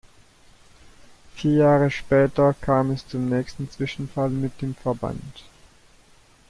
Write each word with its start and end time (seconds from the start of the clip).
Vier 1.35 1.53
Jahre 1.57 1.91
später 1.91 2.55
kam 2.59 2.89
es 2.89 3.07
zum 3.07 3.29
nächsten 3.29 3.69
Zwischenfall 3.69 4.31
mit 4.31 4.59
dem 4.63 4.73
Verband. 4.73 5.43